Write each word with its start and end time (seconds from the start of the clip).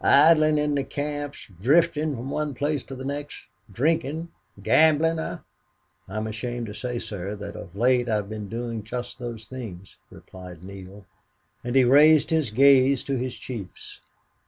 "Idling 0.03 0.57
in 0.57 0.73
the 0.73 0.83
camps 0.83 1.45
drifting 1.61 2.15
from 2.15 2.31
one 2.31 2.55
place 2.55 2.81
to 2.85 2.95
the 2.95 3.05
next 3.05 3.43
drinking, 3.71 4.29
gambling, 4.63 5.19
eh?" 5.19 5.37
"I'm 6.09 6.25
ashamed 6.25 6.65
to 6.65 6.73
say, 6.73 6.97
sir, 6.97 7.35
that 7.35 7.55
of 7.55 7.75
late 7.75 8.09
I 8.09 8.15
have 8.15 8.27
been 8.27 8.49
doing 8.49 8.81
just 8.83 9.19
those 9.19 9.45
things," 9.45 9.97
replied 10.09 10.63
Neale, 10.63 11.05
and 11.63 11.75
he 11.75 11.83
raised 11.83 12.31
his 12.31 12.49
gaze 12.49 13.03
to 13.03 13.15
his 13.15 13.37
chief's. 13.37 14.01